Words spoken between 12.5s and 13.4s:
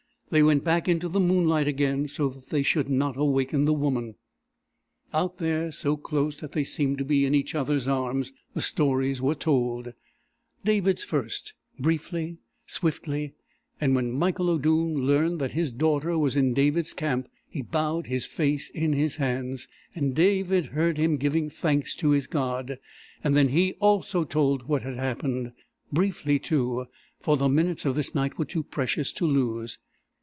swiftly;